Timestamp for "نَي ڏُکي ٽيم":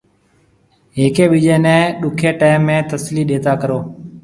1.65-2.59